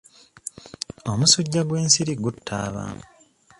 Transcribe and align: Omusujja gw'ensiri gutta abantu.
Omusujja 1.11 1.61
gw'ensiri 1.67 2.13
gutta 2.23 2.53
abantu. 2.67 3.05